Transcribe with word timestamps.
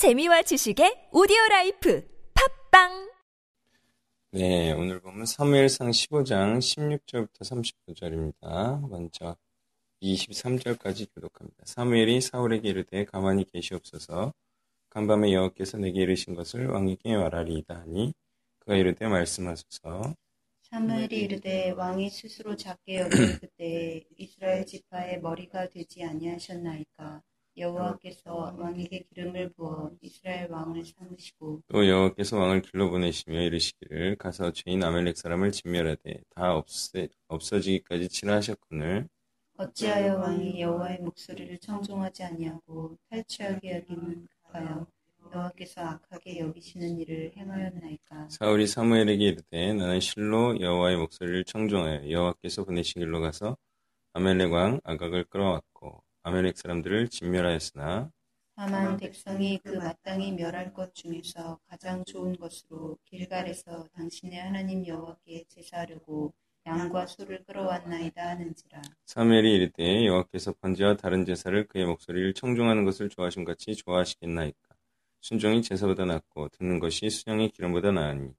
재미와 0.00 0.40
지식의 0.40 1.10
오디오 1.12 1.36
life 1.50 2.08
팟빵 2.70 3.10
네, 4.30 4.72
오늘 4.72 4.98
보면 4.98 5.26
사무엘상 5.26 5.90
15장 5.90 6.56
16절부터 6.56 7.40
39절입니다. 7.44 8.88
먼저 8.88 9.36
23절까지 10.00 11.14
교독합니다. 11.14 11.64
사무엘이 11.66 12.22
사울에게 12.22 12.70
이르되 12.70 13.04
가만히 13.04 13.44
계시옵소서 13.44 14.32
간밤에 14.88 15.34
여호와께서 15.34 15.76
내게 15.76 16.00
이르신 16.00 16.34
것을 16.34 16.68
왕에게 16.68 17.18
말하리이다 17.18 17.80
하니 17.80 18.14
그가 18.60 18.76
이르되 18.76 19.06
말씀하소서 19.06 20.14
사무엘이 20.62 21.14
이르되 21.14 21.72
왕이 21.72 22.08
스스로 22.08 22.56
작게 22.56 23.00
여길 23.00 23.40
그때 23.40 24.06
이스라엘 24.16 24.64
지파의 24.64 25.20
머리가 25.20 25.68
되지 25.68 26.04
아니하셨나이까 26.04 27.20
여호와께서 27.56 28.54
왕에게 28.58 29.04
기름을 29.12 29.50
부어 29.50 29.90
이스라엘 30.00 30.50
왕을 30.50 30.84
삼으시고 30.84 31.62
또 31.68 31.88
여호와께서 31.88 32.38
왕을 32.38 32.62
길러 32.62 32.88
보내시며 32.88 33.40
이르시기를 33.42 34.16
가서 34.16 34.52
죄인 34.52 34.82
아멜렉 34.82 35.16
사람을 35.16 35.52
진멸하되 35.52 36.22
다 36.34 36.54
없애, 36.54 37.08
없어지기까지 37.28 38.08
치라하셨거늘. 38.08 39.08
어찌하여 39.56 40.16
왕이 40.16 40.60
여호와의 40.60 41.00
목소리를 41.00 41.58
청종하지 41.58 42.22
아니하고 42.24 42.96
탈취하게 43.10 43.84
여김하여 43.88 44.86
여호와께서 45.32 45.82
악하게 45.82 46.38
여기시는 46.38 46.98
일을 47.00 47.32
행하였나이까? 47.36 48.28
사울이 48.30 48.66
사무엘에게 48.66 49.22
이르되 49.24 49.74
나는 49.74 50.00
실로 50.00 50.58
여호와의 50.58 50.96
목소리를 50.96 51.44
청종하여 51.44 52.10
여호와께서 52.10 52.64
보내신 52.64 53.00
길로 53.02 53.20
가서 53.20 53.56
아멜렉 54.14 54.50
왕 54.50 54.80
아각을 54.82 55.24
끌어왔고 55.24 56.02
아멜렉 56.30 56.56
사람들을 56.56 57.08
진멸하였으나 57.08 58.08
다만 58.54 58.96
백성이 58.96 59.58
그 59.64 59.70
마땅히 59.70 60.30
멸할 60.30 60.72
것 60.72 60.94
중에서 60.94 61.58
가장 61.66 62.04
좋은 62.04 62.36
것으로 62.36 62.98
길갈에서 63.04 63.88
당신의 63.94 64.38
하나님 64.38 64.86
여호와께 64.86 65.46
제사하려고 65.48 66.32
양과 66.66 67.06
소를 67.06 67.42
끌어왔나이다 67.44 68.28
하는지라. 68.28 68.80
사무엘이 69.06 69.54
이르되 69.54 70.06
여호와께서 70.06 70.52
번제와 70.60 70.98
다른 70.98 71.24
제사를 71.24 71.66
그의 71.66 71.86
목소리를 71.86 72.32
청종하는 72.34 72.84
것을 72.84 73.08
좋아하심 73.08 73.44
같이 73.44 73.74
좋아하시겠나이까? 73.74 74.60
순종이 75.20 75.62
제사보다 75.62 76.04
낫고 76.04 76.50
듣는 76.50 76.78
것이 76.78 77.10
수령의 77.10 77.50
기름보다 77.50 77.90
나으니. 77.90 78.32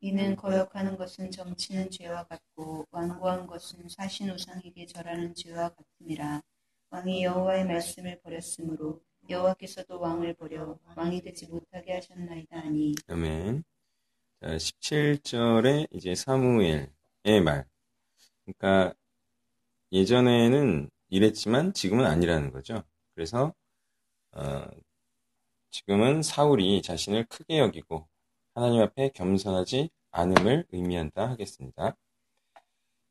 이는 0.00 0.36
거역하는 0.36 0.96
것은 0.96 1.32
점치는 1.32 1.90
죄와 1.90 2.24
같고 2.24 2.86
완고한 2.92 3.48
것은 3.48 3.88
사신 3.88 4.30
우상에게 4.30 4.86
절하는 4.86 5.34
죄와 5.34 5.70
같음이라 5.70 6.42
왕이 6.94 7.24
여호와의 7.24 7.66
말씀을 7.66 8.20
버렸으므로 8.20 9.02
여호와께서도 9.28 9.98
왕을 9.98 10.34
버려 10.34 10.78
왕이 10.94 11.22
되지 11.22 11.48
못하게 11.48 11.94
하셨나이다 11.94 12.56
하니 12.56 12.94
아멘. 13.08 13.64
자, 14.40 14.46
17절에 14.46 15.88
이제 15.90 16.14
사무엘의 16.14 17.40
말. 17.44 17.66
그러니까 18.44 18.94
예전에는 19.90 20.88
이랬지만 21.08 21.72
지금은 21.72 22.04
아니라는 22.06 22.52
거죠. 22.52 22.84
그래서 23.12 23.52
어, 24.30 24.64
지금은 25.72 26.22
사울이 26.22 26.80
자신을 26.82 27.24
크게 27.24 27.58
여기고 27.58 28.06
하나님 28.54 28.80
앞에 28.82 29.08
겸손하지 29.08 29.90
않음을 30.12 30.66
의미한다 30.70 31.28
하겠습니다. 31.30 31.96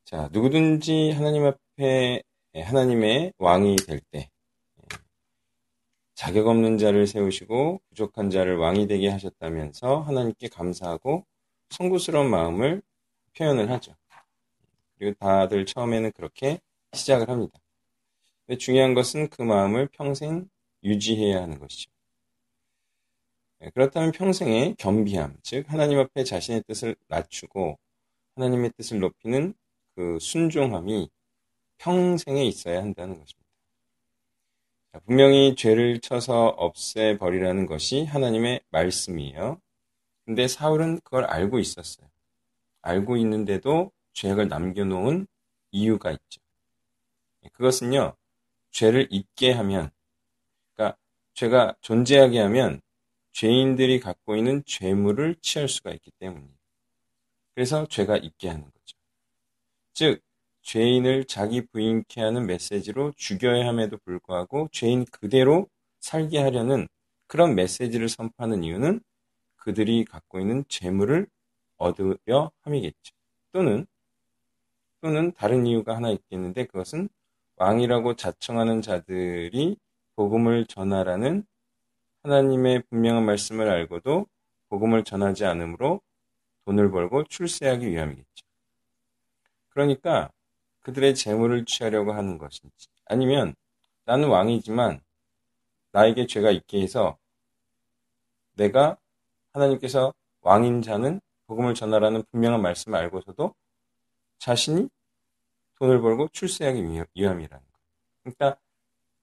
자, 0.05 0.29
누구든지 0.31 1.11
하나님 1.11 1.43
앞에 1.43 2.23
하나님의 2.61 3.33
왕이 3.37 3.77
될 3.77 3.99
때 4.11 4.29
자격 6.15 6.47
없는 6.47 6.77
자를 6.77 7.07
세우시고 7.07 7.81
부족한 7.89 8.29
자를 8.29 8.57
왕이 8.57 8.87
되게 8.87 9.09
하셨다면서 9.09 10.01
하나님께 10.01 10.47
감사하고 10.47 11.25
송구스러운 11.69 12.29
마음을 12.29 12.81
표현을 13.35 13.69
하죠. 13.71 13.95
그리고 14.97 15.15
다들 15.19 15.65
처음에는 15.65 16.11
그렇게 16.11 16.59
시작을 16.93 17.29
합니다. 17.29 17.59
근데 18.45 18.57
중요한 18.57 18.93
것은 18.93 19.29
그 19.29 19.41
마음을 19.41 19.87
평생 19.87 20.47
유지해야 20.83 21.41
하는 21.41 21.59
것이죠. 21.59 21.91
네, 23.59 23.69
그렇다면 23.73 24.11
평생의 24.11 24.75
겸비함, 24.77 25.37
즉 25.41 25.65
하나님 25.71 25.97
앞에 25.99 26.23
자신의 26.23 26.63
뜻을 26.67 26.95
낮추고 27.07 27.77
하나님의 28.35 28.71
뜻을 28.77 28.99
높이는 28.99 29.53
그 29.95 30.19
순종함이 30.19 31.09
평생에 31.83 32.45
있어야 32.45 32.81
한다는 32.81 33.19
것입니다. 33.19 33.43
분명히 35.05 35.53
죄를 35.55 35.99
쳐서 35.99 36.47
없애버리라는 36.47 37.65
것이 37.65 38.05
하나님의 38.05 38.61
말씀이에요. 38.69 39.59
근데 40.25 40.47
사울은 40.47 41.01
그걸 41.01 41.25
알고 41.25 41.59
있었어요. 41.59 42.07
알고 42.81 43.17
있는데도 43.17 43.91
죄악을 44.13 44.47
남겨놓은 44.47 45.27
이유가 45.71 46.11
있죠. 46.11 46.39
그것은요, 47.51 48.15
죄를 48.71 49.07
잊게 49.11 49.51
하면, 49.51 49.91
그러니까 50.73 50.97
죄가 51.33 51.75
존재하게 51.81 52.39
하면 52.39 52.81
죄인들이 53.33 53.99
갖고 53.99 54.37
있는 54.37 54.63
죄물을 54.65 55.35
취할 55.41 55.67
수가 55.67 55.91
있기 55.91 56.11
때문이에요. 56.11 56.53
그래서 57.53 57.85
죄가 57.87 58.17
잊게 58.17 58.47
하는 58.47 58.63
거죠. 58.63 58.97
즉, 59.93 60.21
죄인을 60.63 61.25
자기 61.25 61.65
부인케 61.67 62.21
하는 62.21 62.45
메시지로 62.47 63.13
죽여야 63.15 63.67
함에도 63.67 63.97
불구하고 63.97 64.69
죄인 64.71 65.05
그대로 65.05 65.67
살게 65.99 66.39
하려는 66.39 66.87
그런 67.27 67.55
메시지를 67.55 68.09
선포하는 68.09 68.63
이유는 68.63 69.01
그들이 69.57 70.05
갖고 70.05 70.39
있는 70.39 70.63
재물을 70.67 71.27
얻으려 71.77 72.51
함이겠죠. 72.61 73.13
또는 73.51 73.85
또는 75.01 75.33
다른 75.33 75.67
이유가 75.67 75.95
하나 75.95 76.09
있겠는데 76.09 76.65
그것은 76.65 77.09
왕이라고 77.57 78.15
자청하는 78.15 78.81
자들이 78.81 79.77
복음을 80.15 80.65
전하라는 80.65 81.45
하나님의 82.23 82.83
분명한 82.89 83.25
말씀을 83.25 83.69
알고도 83.69 84.27
복음을 84.69 85.03
전하지 85.03 85.45
않으므로 85.45 86.01
돈을 86.65 86.89
벌고 86.89 87.25
출세하기 87.25 87.89
위함이겠죠. 87.89 88.45
그러니까 89.69 90.31
그들의 90.83 91.15
재물을 91.15 91.65
취하려고 91.65 92.13
하는 92.13 92.37
것인지 92.37 92.87
아니면 93.05 93.55
나는 94.05 94.29
왕이지만 94.29 95.01
나에게 95.91 96.27
죄가 96.27 96.51
있게 96.51 96.81
해서 96.81 97.17
내가 98.53 98.97
하나님께서 99.53 100.13
왕인 100.41 100.81
자는 100.81 101.21
복음을 101.47 101.73
전하라는 101.73 102.23
분명한 102.31 102.61
말씀을 102.61 102.97
알고서도 102.99 103.53
자신이 104.39 104.89
돈을 105.79 106.01
벌고 106.01 106.29
출세하기 106.29 106.81
위함이라는 107.13 107.65
것. 107.65 107.79
그러니까 108.23 108.59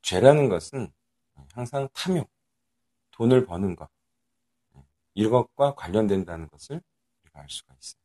죄라는 0.02 0.48
것은 0.48 0.92
항상 1.52 1.88
탐욕, 1.92 2.28
돈을 3.12 3.44
버는 3.46 3.76
것, 3.76 3.88
이것과 5.14 5.74
관련된다는 5.74 6.48
것을 6.48 6.80
우리가 7.22 7.40
알 7.40 7.48
수가 7.48 7.74
있어요. 7.80 7.99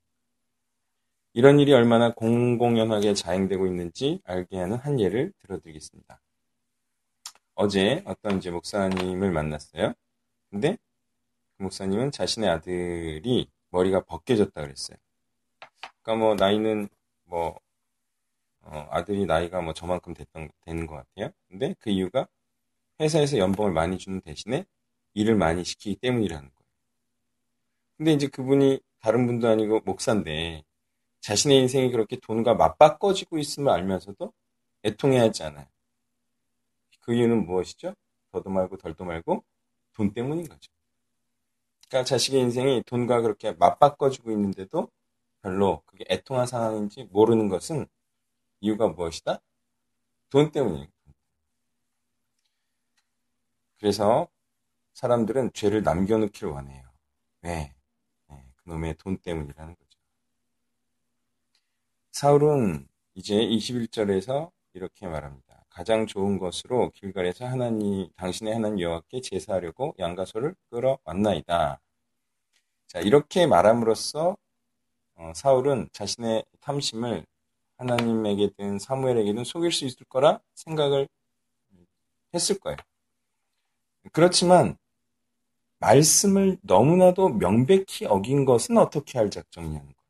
이런 1.38 1.60
일이 1.60 1.74
얼마나 1.74 2.14
공공연하게 2.14 3.14
자행되고 3.14 3.68
있는지 3.68 4.22
알게 4.24 4.58
하는 4.58 4.78
한 4.78 5.02
예를 5.02 5.34
들어드리겠습니다. 5.40 6.22
어제 7.56 8.02
어떤 8.06 8.38
이제 8.38 8.52
목사님을 8.52 9.34
만났어요. 9.34 9.94
근데 10.50 10.78
그 11.58 11.64
목사님은 11.64 12.12
자신의 12.12 12.50
아들이 12.50 13.50
머리가 13.72 14.06
벗겨졌다 14.06 14.62
그랬어요. 14.62 14.98
그러니까 16.04 16.26
뭐 16.26 16.36
나이는 16.36 16.88
뭐 17.26 17.60
어, 18.62 18.88
아들이 18.90 19.26
나이가 19.26 19.60
뭐 19.60 19.74
저만큼 19.74 20.14
됐던 20.14 20.50
되는 20.62 20.88
것 20.88 20.96
같아요. 20.96 21.34
근데 21.50 21.76
그 21.80 21.90
이유가 21.90 22.30
회사에서 23.02 23.38
연봉을 23.40 23.74
많이 23.74 23.98
주는 23.98 24.22
대신에 24.22 24.66
일을 25.14 25.36
많이 25.36 25.66
시키기 25.66 25.98
때문이라는 25.98 26.50
거예요. 26.50 26.70
근데 27.98 28.14
이제 28.14 28.28
그분이 28.28 28.80
다른 29.02 29.28
분도 29.28 29.50
아니고 29.50 29.82
목사인데 29.82 30.64
자신의 31.26 31.58
인생이 31.62 31.90
그렇게 31.90 32.18
돈과 32.18 32.54
맞바꿔지고 32.54 33.40
있음을 33.40 33.72
알면서도 33.72 34.32
애통해야 34.84 35.24
하지 35.24 35.42
않아요. 35.42 35.66
그 37.02 37.16
이유는 37.16 37.48
무엇이죠? 37.48 37.96
더도 38.32 38.52
말고 38.52 38.78
덜도 38.78 39.06
말고 39.06 39.44
돈 39.94 40.14
때문인 40.14 40.48
거죠. 40.48 40.72
그러니까 41.88 42.08
자식의 42.08 42.42
인생이 42.42 42.84
돈과 42.84 43.22
그렇게 43.22 43.54
맞바꿔지고 43.54 44.30
있는데도 44.34 44.88
별로 45.42 45.82
그게 45.88 46.06
애통한 46.10 46.46
상황인지 46.46 47.06
모르는 47.06 47.50
것은 47.50 47.88
이유가 48.60 48.88
무엇이다? 48.88 49.42
돈 50.30 50.52
때문이에요. 50.52 50.88
그래서 53.80 54.28
사람들은 54.94 55.54
죄를 55.54 55.82
남겨놓기를 55.82 56.50
원해요. 56.50 56.88
왜? 57.42 57.74
네, 58.30 58.46
그놈의 58.58 58.98
돈 59.00 59.18
때문이라는 59.18 59.74
거죠. 59.74 59.85
사울은 62.16 62.88
이제 63.14 63.36
21절에서 63.36 64.50
이렇게 64.74 65.06
말합니다. 65.06 65.66
가장 65.70 66.08
좋은 66.08 66.40
것으로 66.40 66.92
길갈에서 66.92 67.46
하나님 67.46 68.08
당신의 68.16 68.54
하나님 68.54 68.80
여호와께 68.80 69.20
제사하려고 69.20 69.94
양가소를 70.00 70.56
끌어왔나이다. 70.70 71.82
자 72.88 73.00
이렇게 73.02 73.46
말함으로써 73.48 74.38
어, 75.16 75.32
사울은 75.36 75.90
자신의 75.92 76.46
탐심을 76.62 77.26
하나님에게든 77.80 78.80
사무엘에게든 78.80 79.44
속일 79.44 79.74
수 79.74 79.84
있을 79.84 80.06
거라 80.06 80.40
생각을 80.54 81.10
했을 82.34 82.58
거예요. 82.60 82.78
그렇지만 84.14 84.78
말씀을 85.80 86.60
너무나도 86.62 87.28
명백히 87.28 88.06
어긴 88.06 88.46
것은 88.46 88.78
어떻게 88.78 89.18
할 89.18 89.30
작정이냐는 89.30 89.82
거예요. 89.82 90.05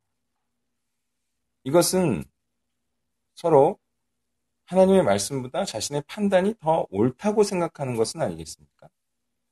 이것은 1.65 2.23
서로 3.33 3.79
하나님의 4.65 5.03
말씀보다 5.03 5.65
자신의 5.65 6.03
판단이 6.07 6.55
더 6.59 6.85
옳다고 6.91 7.43
생각하는 7.43 7.95
것은 7.95 8.21
아니겠습니까? 8.21 8.87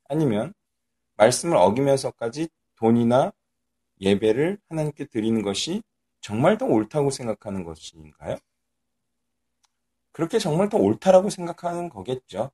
아니면 0.08 0.54
말씀을 1.16 1.56
어기면서까지 1.56 2.48
돈이나 2.76 3.32
예배를 4.00 4.58
하나님께 4.68 5.06
드리는 5.06 5.42
것이 5.42 5.82
정말 6.20 6.56
더 6.56 6.66
옳다고 6.66 7.10
생각하는 7.10 7.64
것인가요? 7.64 8.36
그렇게 10.12 10.38
정말 10.38 10.68
더 10.68 10.78
옳다라고 10.78 11.30
생각하는 11.30 11.88
거겠죠. 11.88 12.52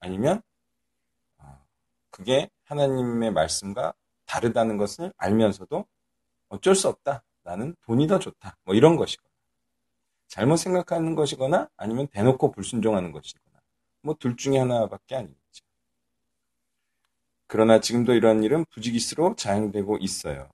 아니면 0.00 0.42
어, 1.38 1.64
그게 2.10 2.50
하나님의 2.64 3.32
말씀과 3.32 3.94
다르다는 4.26 4.76
것을 4.76 5.14
알면서도 5.16 5.86
어쩔 6.48 6.74
수 6.74 6.88
없다. 6.88 7.24
나는 7.44 7.74
돈이 7.82 8.06
더 8.06 8.18
좋다. 8.18 8.56
뭐 8.64 8.74
이런 8.74 8.96
것이거나 8.96 9.28
잘못 10.28 10.56
생각하는 10.56 11.14
것이거나 11.14 11.68
아니면 11.76 12.08
대놓고 12.08 12.52
불순종하는 12.52 13.12
것이거나 13.12 13.60
뭐 14.02 14.14
둘 14.18 14.36
중에 14.36 14.58
하나밖에 14.58 15.16
아니겠죠. 15.16 15.64
그러나 17.46 17.80
지금도 17.80 18.14
이러한 18.14 18.42
일은 18.42 18.64
부지기수로 18.66 19.36
자행되고 19.36 19.98
있어요. 19.98 20.50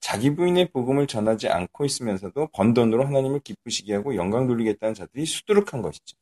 자기 0.00 0.34
부인의 0.34 0.70
복음을 0.70 1.06
전하지 1.06 1.48
않고 1.48 1.84
있으면서도 1.86 2.48
번 2.48 2.74
돈으로 2.74 3.06
하나님을 3.06 3.40
기쁘시게 3.40 3.94
하고 3.94 4.16
영광 4.16 4.46
돌리겠다는 4.46 4.94
자들이 4.94 5.24
수두룩한 5.24 5.82
것이죠. 5.82 6.16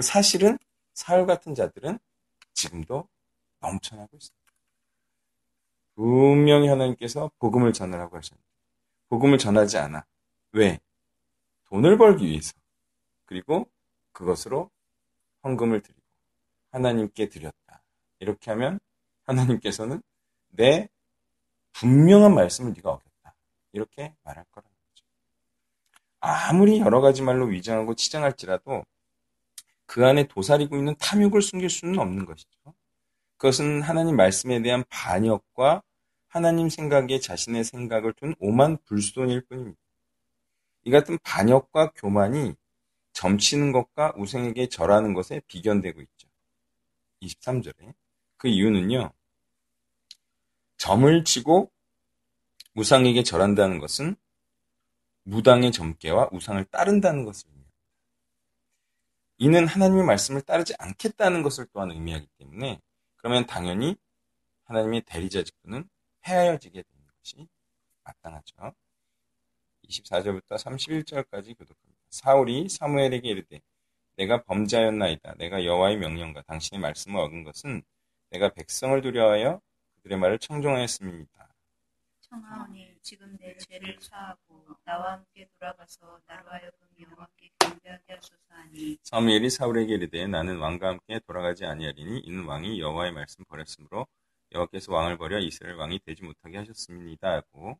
사실은 0.00 0.58
사울 0.94 1.26
같은 1.26 1.54
자들은 1.54 1.98
지금도 2.54 3.08
넘쳐나고 3.60 4.16
있습니다. 4.16 4.40
분명히 5.96 6.68
하나님께서 6.68 7.30
복음을 7.38 7.72
전하라고 7.72 8.16
하셨는데 8.16 8.49
복음을 9.10 9.38
전하지 9.38 9.76
않아. 9.76 10.06
왜? 10.52 10.80
돈을 11.64 11.98
벌기 11.98 12.26
위해서. 12.26 12.52
그리고 13.26 13.68
그것으로 14.12 14.70
헌금을 15.44 15.82
드리고 15.82 16.00
하나님께 16.70 17.28
드렸다. 17.28 17.82
이렇게 18.20 18.50
하면 18.52 18.78
하나님께서는 19.24 20.00
내 20.48 20.88
분명한 21.72 22.34
말씀을 22.34 22.72
네가 22.72 22.90
어겼다. 22.90 23.34
이렇게 23.72 24.14
말할 24.22 24.44
거라는 24.50 24.70
거죠. 24.70 25.04
아무리 26.20 26.80
여러 26.80 27.00
가지 27.00 27.22
말로 27.22 27.46
위장하고 27.46 27.94
치장할지라도 27.94 28.84
그 29.86 30.06
안에 30.06 30.28
도사리고 30.28 30.76
있는 30.76 30.94
탐욕을 30.98 31.42
숨길 31.42 31.68
수는 31.68 31.98
없는 31.98 32.26
것이죠. 32.26 32.74
그것은 33.38 33.82
하나님 33.82 34.16
말씀에 34.16 34.62
대한 34.62 34.84
반역과 34.88 35.82
하나님 36.30 36.68
생각에 36.68 37.18
자신의 37.18 37.64
생각을 37.64 38.12
둔 38.12 38.34
오만 38.38 38.78
불손일 38.84 39.42
뿐입니다. 39.46 39.80
이 40.84 40.90
같은 40.92 41.18
반역과 41.24 41.90
교만이 41.96 42.54
점치는 43.12 43.72
것과 43.72 44.14
우상에게 44.16 44.68
절하는 44.68 45.12
것에 45.12 45.40
비견되고 45.48 46.00
있죠. 46.00 46.28
23절에. 47.22 47.94
그 48.36 48.46
이유는요. 48.46 49.12
점을 50.78 51.24
치고 51.24 51.70
우상에게 52.76 53.24
절한다는 53.24 53.80
것은 53.80 54.14
무당의 55.24 55.72
점괘와 55.72 56.28
우상을 56.30 56.64
따른다는 56.66 57.24
것을 57.24 57.48
의미합니다. 57.48 57.74
이는 59.38 59.66
하나님의 59.66 60.04
말씀을 60.04 60.42
따르지 60.42 60.74
않겠다는 60.78 61.42
것을 61.42 61.66
또한 61.72 61.90
의미하기 61.90 62.28
때문에 62.38 62.80
그러면 63.16 63.46
당연히 63.46 63.96
하나님의 64.64 65.02
대리자 65.02 65.42
직분은 65.42 65.88
폐하여지게 66.22 66.82
되는 66.82 67.06
것이 67.06 67.48
마땅하죠. 68.04 68.74
24절부터 69.88 70.52
31절까지 70.52 71.56
교독합니다. 71.58 72.00
사울이 72.10 72.68
사무엘에게 72.68 73.28
이르되 73.28 73.60
내가 74.16 74.42
범죄하였나이다. 74.42 75.34
내가 75.38 75.64
여호와의 75.64 75.96
명령과 75.96 76.42
당신의 76.42 76.80
말씀을 76.80 77.20
얻은 77.20 77.44
것은 77.44 77.82
내가 78.30 78.50
백성을 78.50 79.00
두려워하여 79.00 79.60
그들의 79.96 80.18
말을 80.18 80.38
청종하였습니다. 80.38 81.54
청하오니 82.20 82.98
지금 83.02 83.36
내 83.40 83.56
죄를 83.56 83.96
사하고 84.00 84.64
나와 84.84 85.12
함께 85.12 85.48
돌아가서 85.58 86.20
나로 86.26 86.48
하여금 86.50 86.78
여호와께 87.00 87.50
경배하게 87.58 88.12
하소서 88.14 88.36
하니 88.48 88.98
사무엘이 89.02 89.50
사울에게 89.50 89.94
이르되 89.94 90.26
나는 90.28 90.58
왕과 90.58 90.88
함께 90.88 91.18
돌아가지 91.26 91.64
아니하리니 91.66 92.20
이는 92.20 92.44
왕이 92.44 92.80
여호와의 92.80 93.12
말씀 93.12 93.44
버렸으므로 93.46 94.06
여호와께서 94.52 94.92
왕을 94.92 95.18
버려 95.18 95.38
이스라엘 95.38 95.76
왕이 95.76 96.00
되지 96.00 96.22
못하게 96.22 96.58
하셨습니다 96.58 97.32
하고 97.32 97.78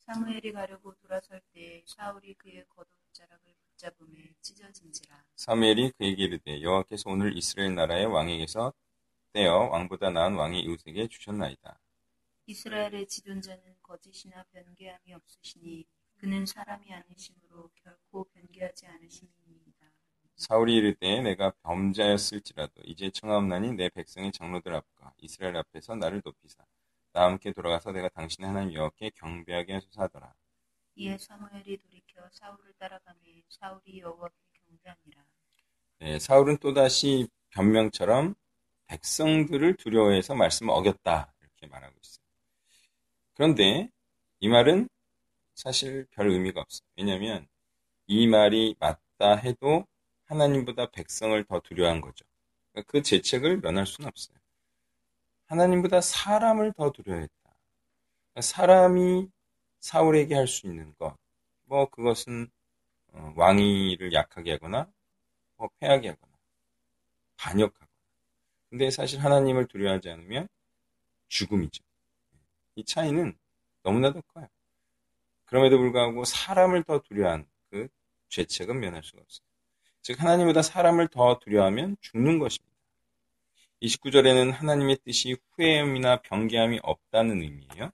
사무엘이 0.00 0.52
가려고 0.52 0.94
돌아설 0.96 1.40
때 1.52 1.82
사울이 1.86 2.34
그의 2.34 2.64
겉옷자락을 2.68 3.54
붙잡음에 3.62 4.34
찢어진지라 4.40 5.24
사무엘이 5.36 5.92
그에게 5.98 6.24
이르되 6.24 6.62
여호와께서 6.62 7.10
오늘 7.10 7.36
이스라엘 7.36 7.74
나라의 7.74 8.06
왕에게서 8.06 8.72
떼어 9.32 9.68
왕보다 9.68 10.10
나은 10.10 10.34
왕의 10.34 10.62
이웃에게 10.62 11.06
주셨나이다. 11.08 11.78
이스라엘의 12.46 13.06
지존자는 13.06 13.76
거짓이나 13.82 14.42
변개함이 14.52 15.12
없으시니 15.12 15.84
그는 16.16 16.46
사람이 16.46 16.92
아니심으로 16.92 17.70
결코 17.74 18.24
변개하지 18.24 18.86
않으심이니이다. 18.86 19.67
사울이 20.38 20.76
이르되 20.76 21.20
내가 21.20 21.52
범죄하였을지라도 21.62 22.82
이제 22.84 23.10
청하옵나니 23.10 23.72
내 23.72 23.88
백성의 23.88 24.30
장로들 24.32 24.72
앞과 24.74 25.12
이스라엘 25.18 25.56
앞에서 25.56 25.96
나를 25.96 26.22
높이사 26.24 26.64
나와 27.12 27.30
함께 27.30 27.52
돌아가서 27.52 27.90
내가 27.90 28.08
당신의 28.08 28.48
하나님 28.48 28.74
여호와께 28.74 29.10
경배하게 29.16 29.74
하소서 29.74 30.02
하더라. 30.02 30.32
이에 30.94 31.18
사무엘이 31.18 31.78
돌이켜 31.78 32.28
사울을 32.30 32.72
따라가며 32.78 33.18
사울이 33.48 33.98
여호와께 34.00 34.36
경배하니라. 34.64 35.24
네, 35.98 36.18
사울은 36.20 36.58
또다시 36.58 37.26
변명처럼 37.50 38.36
백성들을 38.86 39.74
두려워해서 39.76 40.36
말씀을 40.36 40.72
어겼다 40.72 41.34
이렇게 41.40 41.66
말하고 41.66 41.94
있어요. 42.00 42.24
그런데 43.34 43.90
이 44.38 44.48
말은 44.48 44.88
사실 45.54 46.06
별 46.12 46.30
의미가 46.30 46.60
없어요. 46.60 46.86
왜냐하면 46.96 47.48
이 48.06 48.28
말이 48.28 48.76
맞다 48.78 49.34
해도 49.34 49.84
하나님보다 50.28 50.90
백성을 50.92 51.42
더 51.44 51.60
두려워한 51.60 52.00
거죠. 52.00 52.24
그러니까 52.72 52.90
그 52.90 53.02
죄책을 53.02 53.60
면할 53.60 53.86
수는 53.86 54.08
없어요. 54.08 54.38
하나님보다 55.46 56.00
사람을 56.00 56.72
더 56.74 56.90
두려워했다. 56.92 57.34
그러니까 58.32 58.40
사람이 58.40 59.28
사울에게 59.80 60.34
할 60.34 60.46
수 60.46 60.66
있는 60.66 60.94
것, 60.98 61.16
뭐 61.64 61.86
그것은 61.90 62.48
어, 63.12 63.32
왕위를 63.36 64.12
약하게 64.14 64.52
하거나 64.52 64.90
뭐 65.56 65.68
패하게 65.80 66.10
하거나 66.10 66.32
반역하거나. 67.36 67.88
근데 68.70 68.90
사실 68.90 69.20
하나님을 69.20 69.68
두려워하지 69.68 70.10
않으면 70.10 70.48
죽음이죠. 71.28 71.84
이 72.76 72.84
차이는 72.84 73.38
너무나도 73.84 74.22
커요. 74.28 74.48
그럼에도 75.46 75.78
불구하고 75.78 76.24
사람을 76.24 76.84
더 76.84 77.00
두려워한 77.00 77.48
그 77.70 77.88
죄책은 78.30 78.80
면할 78.80 79.02
수가 79.04 79.22
없어요. 79.22 79.47
즉 80.08 80.22
하나님보다 80.22 80.62
사람을 80.62 81.08
더 81.08 81.38
두려워하면 81.38 81.98
죽는 82.00 82.38
것입니다. 82.38 82.74
29절에는 83.82 84.52
하나님의 84.52 85.00
뜻이 85.04 85.36
후회함이나 85.52 86.22
변개함이 86.22 86.80
없다는 86.82 87.42
의미예요. 87.42 87.90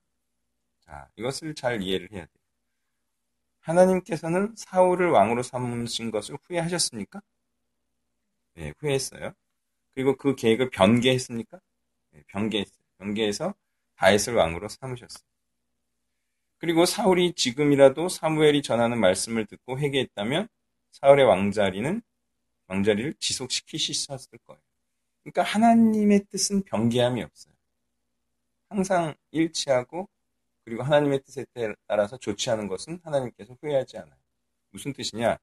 자, 0.83 1.09
이것을 1.17 1.57
잘 1.57 1.83
이해를 1.83 2.13
해야 2.13 2.21
돼요. 2.21 2.45
하나님께서는 3.63 4.55
사울을 4.57 5.11
왕으로 5.11 5.43
삼으신 5.43 6.13
것을 6.13 6.39
후회하셨습니까? 6.45 7.21
네, 8.55 8.73
후회했어요. 8.79 9.33
그리고 9.93 10.15
그 10.15 10.37
계획을 10.37 10.71
변개했습니까? 10.71 11.59
네, 12.13 12.23
변개했어요. 12.29 12.85
변개해서 12.99 13.55
다윗을 13.97 14.35
왕으로 14.35 14.69
삼으셨어요. 14.69 15.25
그리고 16.59 16.87
사울이 16.87 17.33
지금이라도 17.33 18.09
사무엘이 18.09 18.63
전하는 18.63 19.01
말씀을 19.01 19.47
듣고 19.47 19.81
회개했다면 19.81 20.47
사울의 20.95 21.25
왕자리는 21.27 22.01
왕자리를 22.69 23.15
지속시키셨을 23.19 24.39
거예요. 24.47 24.61
그러니까 25.23 25.43
하나님의 25.43 26.27
뜻은 26.31 26.63
변개함이 26.63 27.23
없어요. 27.23 27.55
항상 28.69 29.15
일치하고 29.31 30.09
그리고 30.65 30.83
하나님의 30.83 31.23
뜻에 31.23 31.45
따라서 31.87 32.17
않은 32.51 32.69
것은 32.69 33.01
하나님께서 33.05 33.57
후회하지 33.61 33.99
않아요. 33.99 34.17
무슨 34.71 34.93
뜻이냐? 34.93 35.37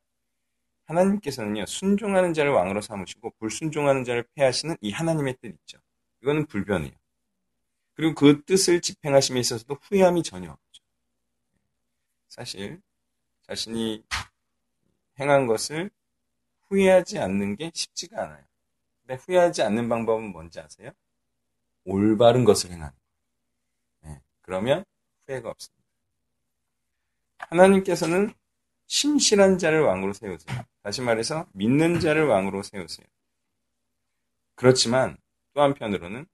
하나님께서는요, 0.86 1.66
순종하는 1.68 2.34
자를 2.34 2.52
왕으로 2.52 2.82
삼으시고, 2.82 3.32
불순종하는 3.40 4.04
자를 4.04 4.26
패하시는 4.34 4.76
이 4.82 4.92
하나님의 4.92 5.38
뜻 5.40 5.48
있죠. 5.48 5.78
이거는 6.22 6.48
불변이에요. 6.48 6.94
그리고 7.94 8.16
그 8.16 8.44
뜻을 8.44 8.82
집행하심에 8.82 9.40
있어서도 9.40 9.78
후회함이 9.82 10.24
전혀 10.24 10.52
없죠. 10.52 10.84
사실, 12.28 12.82
자신이 13.44 14.04
행한 15.20 15.48
것을 15.48 15.90
후회하지 16.68 17.20
않는 17.20 17.56
게 17.58 17.72
쉽지가 17.74 18.24
않아요. 18.24 18.44
근데 19.02 19.16
후회하지 19.16 19.62
않는 19.64 19.90
방법은 19.90 20.32
뭔지 20.32 20.60
아세요? 20.60 20.92
올바른 21.84 22.46
것을 22.46 22.72
행하는 22.72 22.94
거예요. 24.02 24.16
네, 24.16 24.22
그러면 24.42 24.86
후회가 25.26 25.50
없습니다. 25.50 25.82
하나님께서는 27.38 28.34
신실한 28.88 29.58
자를 29.58 29.82
왕으로 29.82 30.14
세우세요. 30.14 30.64
다시 30.84 31.02
말해서 31.02 31.48
믿는 31.54 32.00
자를 32.00 32.26
왕으로 32.28 32.64
세우세요. 32.64 33.08
그렇지만 34.56 35.18
또 35.54 35.62
한편으로는 35.62 36.26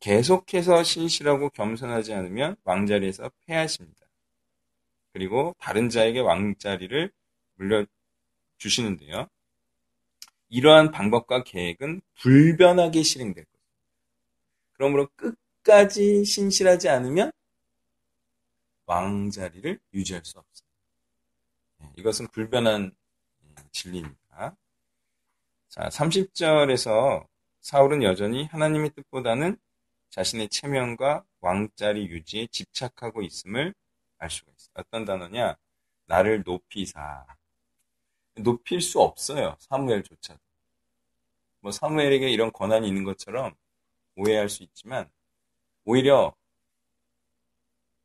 계속해서 0.00 0.82
신실하고 0.82 1.50
겸손하지 1.50 2.12
않으면 2.12 2.56
왕자리에서 2.64 3.30
패하십니다. 3.46 4.06
그리고 5.12 5.54
다른 5.58 5.88
자에게 5.88 6.20
왕자리를 6.20 7.12
물려 7.54 7.84
주시는데요. 8.62 9.26
이러한 10.48 10.92
방법과 10.92 11.42
계획은 11.44 12.00
불변하게 12.20 13.02
실행될 13.02 13.44
것입니다. 13.44 13.62
그러므로 14.74 15.08
끝까지 15.16 16.24
신실하지 16.24 16.88
않으면 16.88 17.32
왕자리를 18.86 19.80
유지할 19.94 20.24
수 20.24 20.38
없습니다. 20.38 20.76
네, 21.78 21.92
이것은 21.96 22.28
불변한 22.28 22.94
진리입니다. 23.72 24.56
자, 25.68 25.88
30절에서 25.88 27.26
사울은 27.60 28.02
여전히 28.02 28.44
하나님의 28.46 28.90
뜻보다는 28.90 29.56
자신의 30.10 30.50
체면과 30.50 31.24
왕자리 31.40 32.06
유지에 32.06 32.46
집착하고 32.48 33.22
있음을 33.22 33.74
알 34.18 34.30
수가 34.30 34.52
있어요. 34.56 34.72
어떤 34.74 35.04
단어냐? 35.04 35.56
나를 36.06 36.42
높이사. 36.44 37.24
높일 38.34 38.80
수 38.80 39.00
없어요. 39.00 39.56
사무엘조차도. 39.58 40.40
뭐 41.60 41.70
사무엘에게 41.70 42.30
이런 42.30 42.52
권한이 42.52 42.88
있는 42.88 43.04
것처럼 43.04 43.54
오해할 44.16 44.48
수 44.48 44.62
있지만 44.62 45.10
오히려 45.84 46.34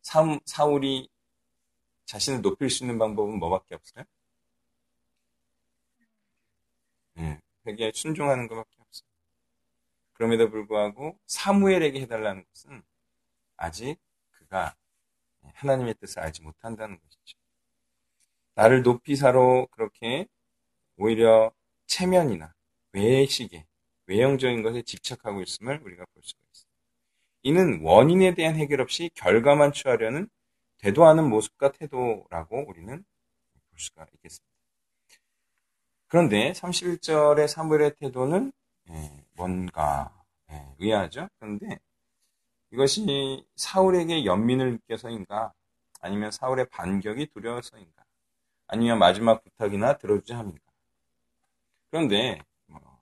사, 0.01 0.23
사울이 0.45 1.09
자신을 2.05 2.41
높일 2.41 2.69
수 2.69 2.83
있는 2.83 2.97
방법은 2.97 3.39
뭐밖에 3.39 3.75
없어요? 3.75 4.05
네, 7.15 7.39
회개에 7.65 7.91
순종하는 7.93 8.47
것밖에 8.47 8.75
없어요. 8.79 9.09
그럼에도 10.13 10.49
불구하고 10.49 11.19
사무엘에게 11.25 12.01
해달라는 12.01 12.45
것은 12.45 12.83
아직 13.57 13.97
그가 14.31 14.75
하나님의 15.53 15.95
뜻을 15.95 16.21
알지 16.21 16.41
못한다는 16.43 16.99
것이죠. 16.99 17.06
나를 18.57 18.81
높이사로 18.81 19.67
그렇게 19.69 20.25
오히려 20.97 21.51
체면이나 21.85 22.55
외식에 22.91 23.67
외형적인 24.07 24.63
것에 24.63 24.81
집착하고 24.81 25.43
있음을 25.43 25.79
우리가 25.83 26.05
볼 26.11 26.23
수가 26.23 26.39
있습니다. 26.51 26.67
이는 27.43 27.81
원인에 27.83 28.33
대한 28.33 28.55
해결 28.55 28.81
없이 28.81 29.11
결과만 29.13 29.73
취하려는 29.73 30.27
되도 30.79 31.05
않은 31.05 31.29
모습과 31.29 31.71
태도라고 31.73 32.67
우리는 32.67 33.05
볼 33.69 33.79
수가 33.79 34.07
있겠습니다. 34.15 34.51
그런데 36.07 36.51
31절의 36.53 37.47
사무엘의 37.47 37.95
태도는 37.99 38.51
예, 38.89 39.23
뭔가 39.33 40.11
예, 40.49 40.65
의아하죠. 40.79 41.27
그런데 41.37 41.79
이것이 42.71 43.45
사울에게 43.55 44.25
연민을 44.25 44.71
느껴서인가 44.73 45.53
아니면 46.01 46.31
사울의 46.31 46.69
반격이 46.69 47.27
두려워서인가 47.27 47.96
아니면 48.67 48.99
마지막 48.99 49.43
부탁이나 49.43 49.97
들어주자 49.97 50.37
합니까? 50.37 50.71
그런데 51.89 52.39
뭐, 52.65 53.01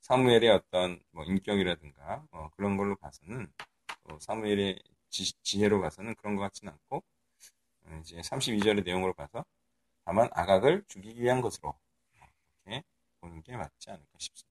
사무엘의 0.00 0.48
어떤 0.50 1.00
뭐 1.10 1.24
인격이라든가 1.24 2.24
뭐 2.30 2.50
그런 2.56 2.76
걸로 2.76 2.96
봐서는 2.96 3.52
어, 4.04 4.18
사무엘의 4.18 4.78
지, 5.10 5.62
혜로 5.62 5.80
봐서는 5.80 6.14
그런 6.16 6.36
것 6.36 6.42
같지는 6.42 6.72
않고 6.72 7.02
어, 7.86 8.00
이제 8.00 8.20
32절의 8.20 8.84
내용으로 8.84 9.12
봐서 9.12 9.44
다만 10.04 10.28
아각을 10.32 10.84
죽이기 10.88 11.22
위한 11.22 11.42
것으로 11.42 11.74
이렇게 12.64 12.82
보는 13.20 13.42
게 13.42 13.56
맞지 13.56 13.90
않을까 13.90 14.18
싶습니다. 14.18 14.48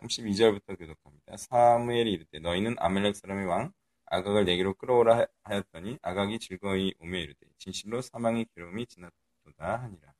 32절부터 0.00 0.78
교독합니다. 0.78 1.36
사무엘이 1.36 2.12
이르되 2.12 2.38
너희는 2.40 2.76
아멜렉 2.78 3.14
사람의 3.16 3.46
왕 3.46 3.72
아각을 4.06 4.44
내게로 4.44 4.74
끌어오라 4.74 5.26
하였더니 5.42 5.98
아각이 6.02 6.38
즐거이 6.38 6.94
오며 7.00 7.18
이르되 7.18 7.46
진실로 7.58 8.00
사망의 8.00 8.46
괴로움이 8.54 8.86
지났도다 8.86 9.27
하니라. 9.76 10.14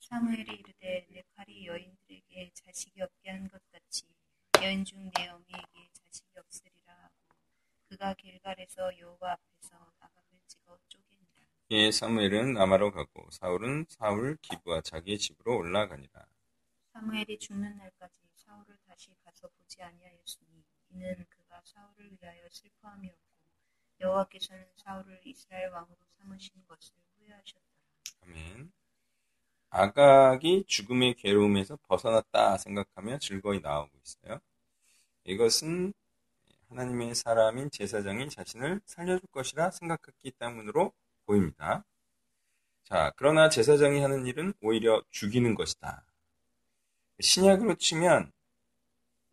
사무엘이 0.00 0.42
이르되 0.54 1.06
내 1.10 1.22
칼이 1.34 1.66
여인들에게 1.66 2.50
자식이 2.54 3.02
없게 3.02 3.30
한 3.30 3.48
것 3.48 3.60
같이 3.72 4.04
여인 4.62 4.84
중 4.84 5.10
내 5.10 5.28
어미에게 5.28 5.90
자식이 5.92 6.38
없으리라 6.38 6.92
하고 6.94 7.14
그가 7.88 8.14
길갈에서 8.14 8.98
여호와 8.98 9.32
앞에서 9.32 9.76
아각을 10.00 10.40
찍어 10.46 10.78
쪼개니라. 10.88 11.42
예, 11.70 11.90
사무엘은 11.90 12.54
남아로 12.54 12.92
가고 12.92 13.28
사울은 13.32 13.86
사울 13.88 14.36
기부와 14.42 14.80
자기의 14.82 15.18
집으로 15.18 15.56
올라가니라. 15.58 16.26
사무엘이 16.92 17.38
죽는 17.38 17.76
날까지 17.76 18.20
사울을 18.36 18.76
다시 18.86 19.10
가서 19.24 19.48
보지 19.48 19.82
아니하였으니 19.82 20.64
이는 20.90 21.26
그가 21.28 21.60
사울을 21.64 22.16
위하여 22.20 22.48
슬퍼함이었고 22.48 23.20
여호와께서는 24.00 24.66
사울을 24.76 25.20
이스라엘 25.24 25.68
왕으로 25.70 25.96
삼으신 26.18 26.64
것을 26.66 26.94
후회하셨더라. 27.18 27.66
아멘. 28.22 28.72
아각이 29.70 30.64
죽음의 30.66 31.14
괴로움에서 31.14 31.78
벗어났다 31.88 32.58
생각하며 32.58 33.18
즐거이 33.18 33.60
나오고 33.60 33.90
있어요. 34.04 34.40
이것은 35.24 35.92
하나님의 36.68 37.14
사람인 37.14 37.70
제사장이 37.70 38.28
자신을 38.28 38.80
살려줄 38.86 39.28
것이라 39.30 39.70
생각했기 39.70 40.32
때문으로 40.32 40.92
보입니다. 41.26 41.84
자, 42.84 43.12
그러나 43.16 43.48
제사장이 43.48 44.00
하는 44.00 44.26
일은 44.26 44.52
오히려 44.60 45.02
죽이는 45.10 45.54
것이다. 45.54 46.04
신약으로 47.20 47.76
치면 47.76 48.30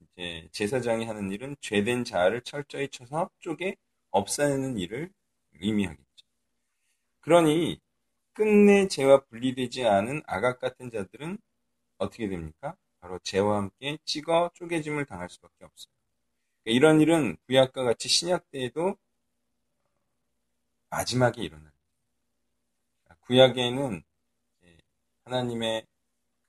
이제 0.01 0.47
제사장이 0.51 1.05
하는 1.05 1.31
일은 1.31 1.55
죄된 1.59 2.03
자를 2.03 2.41
철저히 2.41 2.87
쳐서 2.87 3.29
쪼개 3.39 3.75
없애는 4.11 4.77
일을 4.77 5.11
의미하겠죠. 5.59 6.25
그러니 7.19 7.79
끝내 8.33 8.87
죄와 8.87 9.25
분리되지 9.25 9.85
않은 9.85 10.23
아각 10.25 10.59
같은 10.59 10.89
자들은 10.89 11.37
어떻게 11.97 12.27
됩니까? 12.27 12.75
바로 12.99 13.19
죄와 13.19 13.57
함께 13.57 13.97
찍어 14.05 14.51
쪼개짐을 14.55 15.05
당할 15.05 15.29
수밖에 15.29 15.65
없어요. 15.65 15.93
그러니까 16.63 16.77
이런 16.77 17.01
일은 17.01 17.37
구약과 17.47 17.83
같이 17.83 18.09
신약 18.09 18.49
때에도 18.51 18.97
마지막에 20.89 21.41
일어나요. 21.41 21.71
구약에는 23.21 24.03
하나님의 25.23 25.85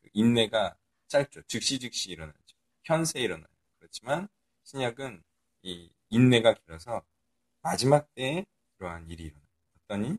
그 0.02 0.08
인내가 0.12 0.76
짧죠. 1.08 1.42
즉시 1.42 1.78
즉시 1.78 2.10
일어나죠. 2.10 2.38
현세 2.82 3.20
일어나요. 3.20 3.46
그렇지만 3.78 4.28
신약은 4.64 5.22
이 5.62 5.90
인내가 6.10 6.54
길어서 6.54 7.02
마지막 7.62 8.12
때에 8.14 8.44
이러한 8.78 9.08
일이 9.08 9.24
일어나요. 9.24 9.46
어떠니 9.84 10.18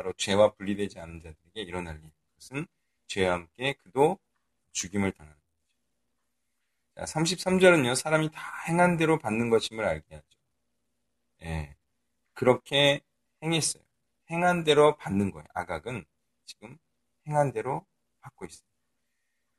바로 0.00 0.14
죄와 0.14 0.54
분리되지 0.54 0.98
않은 0.98 1.20
자들에게 1.20 1.60
일어날 1.60 1.96
일. 2.02 2.10
그것은 2.30 2.66
죄와 3.06 3.34
함께 3.34 3.74
그도 3.74 4.18
죽임을 4.72 5.12
당하는 5.12 5.38
거죠. 5.38 5.46
자, 6.94 7.04
33절은요, 7.04 7.94
사람이 7.94 8.30
다 8.30 8.40
행한 8.66 8.96
대로 8.96 9.18
받는 9.18 9.50
것임을 9.50 9.84
알게 9.84 10.14
하죠. 10.14 10.26
예. 11.42 11.76
그렇게 12.32 13.02
행했어요. 13.42 13.82
행한 14.30 14.64
대로 14.64 14.96
받는 14.96 15.32
거예요. 15.32 15.46
아각은 15.52 16.06
지금 16.46 16.78
행한 17.28 17.52
대로 17.52 17.84
받고 18.22 18.46
있어요. 18.46 18.64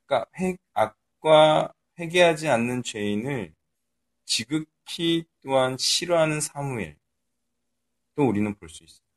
그러니까 0.08 0.28
회, 0.40 0.58
악과 0.74 1.72
회개하지 2.00 2.50
않는 2.50 2.82
죄인을 2.82 3.54
지극히 4.26 5.26
또한 5.44 5.78
싫어하는 5.78 6.42
사무엘 6.42 6.98
또 8.16 8.28
우리는 8.28 8.56
볼 8.56 8.70
수 8.70 8.84
있어요. 8.84 9.11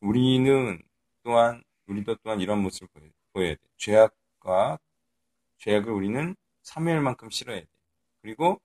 우리는 0.00 0.80
또한 1.22 1.62
우리도 1.86 2.16
또한 2.22 2.40
이런 2.40 2.62
모습을 2.62 3.12
보여야 3.32 3.54
돼. 3.54 3.60
죄악과 3.76 4.78
죄악을 5.58 5.92
우리는 5.92 6.36
사무엘만큼 6.62 7.30
싫어해야 7.30 7.62
돼. 7.62 7.68
그리고 8.22 8.60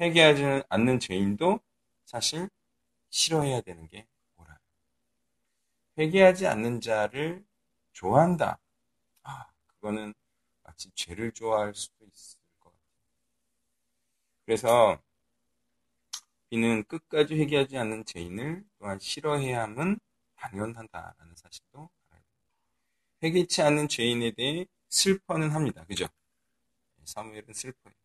회개하지 0.00 0.62
않는 0.68 1.00
죄인도 1.00 1.60
사실 2.04 2.48
싫어해야 3.10 3.62
되는 3.62 3.88
게 3.88 4.06
뭐라. 4.36 4.58
회개하지 5.98 6.46
않는 6.46 6.80
자를 6.80 7.44
좋아한다. 7.92 8.58
아, 9.22 9.46
그거는 9.66 10.12
마치 10.62 10.90
죄를 10.94 11.32
좋아할 11.32 11.74
수도 11.74 12.04
있을 12.04 12.38
것 12.60 12.70
같아요. 12.70 12.84
그래서 14.44 14.98
이는 16.50 16.84
끝까지 16.84 17.34
회개하지 17.34 17.78
않는 17.78 18.04
죄인을 18.04 18.64
또한 18.78 18.98
싫어해야 18.98 19.62
함은 19.62 19.98
당연하다라는 20.36 21.34
사실도 21.36 21.90
알아야 22.08 22.22
됩니다. 22.22 23.22
회개치 23.22 23.62
않는 23.62 23.88
죄인에 23.88 24.32
대해 24.32 24.66
슬퍼는 24.88 25.50
합니다. 25.50 25.84
그죠? 25.84 26.06
사무엘은 27.04 27.52
슬퍼해요. 27.52 27.96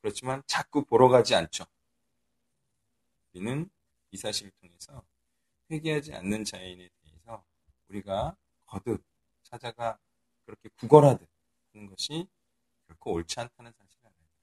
그렇지만 0.00 0.42
자꾸 0.46 0.84
보러 0.84 1.08
가지 1.08 1.34
않죠. 1.34 1.64
우리는 3.32 3.68
이 4.10 4.16
사실을 4.16 4.52
통해서 4.60 5.04
회개하지 5.70 6.14
않는 6.14 6.44
자인에 6.44 6.88
대해서 7.02 7.44
우리가 7.88 8.36
거듭 8.66 9.02
찾아가 9.42 9.98
그렇게 10.44 10.68
구걸하듯 10.76 11.28
하는 11.72 11.88
것이 11.88 12.28
결코 12.86 13.12
옳지 13.12 13.40
않다는 13.40 13.72
사실을 13.72 14.02
됩니다. 14.02 14.34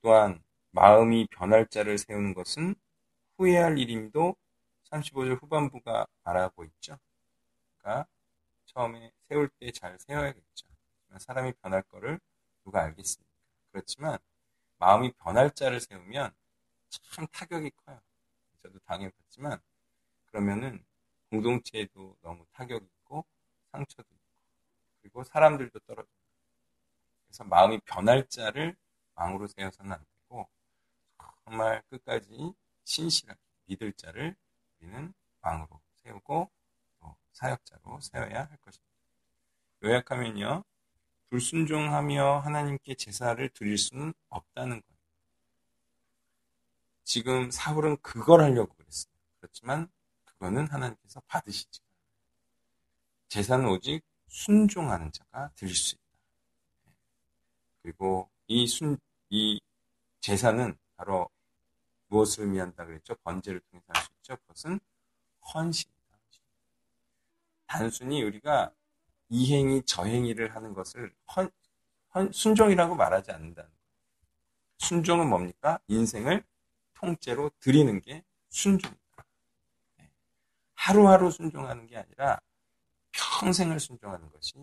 또한 0.00 0.42
마음이 0.70 1.26
변할 1.30 1.66
자를 1.66 1.98
세우는 1.98 2.34
것은 2.34 2.74
후회할 3.36 3.78
일임도 3.78 4.36
35절 4.84 5.36
후반부가 5.42 6.06
말하고 6.24 6.64
있죠. 6.64 6.98
그러니까 7.78 8.06
처음에 8.66 9.12
세울 9.28 9.48
때 9.60 9.70
잘 9.72 9.98
세워야겠죠. 10.00 10.68
사람이 11.18 11.52
변할 11.62 11.82
거를 11.82 12.20
누가 12.64 12.82
알겠습니까? 12.84 13.30
그렇지만 13.72 14.18
마음이 14.78 15.12
변할 15.12 15.50
자를 15.52 15.80
세우면 15.80 16.32
참 16.90 17.26
타격이 17.28 17.70
커요. 17.86 18.00
저도 18.62 18.78
당해봤지만 18.86 19.60
그러면은 20.26 20.84
공동체에도 21.30 22.16
너무 22.22 22.46
타격이 22.52 22.84
있고 22.86 23.26
상처도 23.72 24.08
있고 24.12 24.24
그리고 25.02 25.24
사람들도 25.24 25.78
떨어져요. 25.80 26.14
그래서 27.26 27.44
마음이 27.44 27.80
변할 27.84 28.26
자를 28.28 28.76
왕으로 29.14 29.46
세워서는 29.48 29.92
안 29.92 30.04
되고 30.20 30.48
정말 31.44 31.82
끝까지 31.90 32.54
신실하게 32.84 33.40
믿을 33.66 33.92
자를 33.94 34.36
우리는 34.84 35.14
왕으로 35.40 35.80
세우고 35.96 36.50
또 37.00 37.16
사역자로 37.32 38.00
세워야 38.00 38.40
할 38.40 38.56
것입니다. 38.58 38.94
요약하면요. 39.82 40.64
불순종하며 41.30 42.40
하나님께 42.40 42.94
제사를 42.94 43.48
드릴 43.50 43.78
수는 43.78 44.12
없다는 44.28 44.80
거예요. 44.80 44.94
지금 47.02 47.50
사울은 47.50 47.96
그걸 48.02 48.42
하려고 48.42 48.74
그랬어요. 48.74 49.12
그렇지만 49.40 49.88
그거는 50.24 50.68
하나님께서 50.68 51.20
받으시지 51.26 51.80
제사는 53.28 53.66
오직 53.66 54.02
순종하는 54.28 55.10
자가 55.12 55.50
드릴 55.54 55.74
수 55.74 55.96
있다. 55.96 56.04
그리고 57.82 58.30
이 58.46 58.66
순, 58.66 58.98
이 59.30 59.60
제사는 60.20 60.76
바로 60.96 61.28
무엇을 62.14 62.44
의미한다 62.44 62.86
그랬죠? 62.86 63.16
번제를 63.24 63.60
통해서 63.60 63.86
할 63.88 64.04
수 64.04 64.12
있죠. 64.18 64.36
그것은 64.36 64.80
헌신이다. 65.52 65.94
단순히 67.66 68.22
우리가 68.22 68.72
이행이 69.30 69.82
저행이를 69.84 70.54
하는 70.54 70.74
것을 70.74 71.12
헌, 71.34 71.50
헌, 72.14 72.30
순종이라고 72.30 72.94
말하지 72.94 73.32
않는다는 73.32 73.68
거예요. 73.68 73.84
순종은 74.78 75.28
뭡니까? 75.28 75.80
인생을 75.88 76.44
통째로 76.94 77.50
드리는 77.58 78.00
게 78.00 78.24
순종입니다. 78.48 79.26
네. 79.96 80.10
하루하루 80.74 81.30
순종하는 81.30 81.86
게 81.86 81.96
아니라 81.96 82.40
평생을 83.40 83.80
순종하는 83.80 84.30
것이 84.30 84.54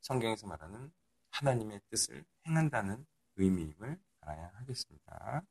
성경에서 0.00 0.48
말하는 0.48 0.92
하나님의 1.30 1.80
뜻을 1.90 2.24
행한다는 2.46 3.06
의미임을 3.36 4.00
알아야 4.20 4.50
하겠습니다. 4.54 5.42